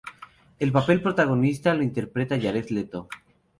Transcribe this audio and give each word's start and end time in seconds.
El 0.57 0.71
papel 0.71 0.99
protagonista 1.03 1.75
lo 1.75 1.83
interpreta 1.83 2.39
Jared 2.41 2.69
Leto. 2.69 3.07